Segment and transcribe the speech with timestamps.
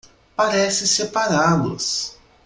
[0.35, 2.17] Parece separá-los